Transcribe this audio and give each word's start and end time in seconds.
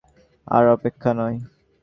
আর 0.47 0.63
অপেক্ষা 0.67 1.11
নয়। 1.13 1.37